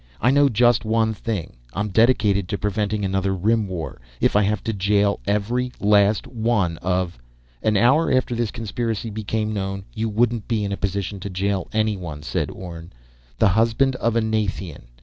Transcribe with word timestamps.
I 0.19 0.31
know 0.31 0.49
just 0.49 0.83
one 0.83 1.13
thing: 1.13 1.57
I'm 1.73 1.89
dedicated 1.89 2.47
to 2.47 2.57
preventing 2.57 3.05
another 3.05 3.35
Rim 3.35 3.67
War. 3.67 4.01
If 4.19 4.35
I 4.35 4.41
have 4.41 4.63
to 4.63 4.73
jail 4.73 5.19
every 5.27 5.71
last 5.79 6.25
one 6.25 6.77
of" 6.77 7.19
"An 7.61 7.77
hour 7.77 8.11
after 8.11 8.33
this 8.33 8.49
conspiracy 8.49 9.11
became 9.11 9.53
known, 9.53 9.85
you 9.93 10.09
wouldn't 10.09 10.47
be 10.47 10.63
in 10.65 10.71
a 10.71 10.75
position 10.75 11.19
to 11.19 11.29
jail 11.29 11.67
anyone," 11.71 12.23
said 12.23 12.49
Orne. 12.49 12.91
"The 13.37 13.49
husband 13.49 13.95
of 13.97 14.15
a 14.15 14.21
Nathian! 14.21 14.87